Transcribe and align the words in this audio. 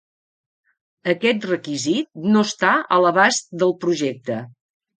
Aquest 1.13 1.45
requisit 1.49 2.09
no 2.37 2.45
està 2.49 2.73
a 2.97 3.01
l'abast 3.07 3.55
del 3.61 3.77
projecte. 3.87 4.43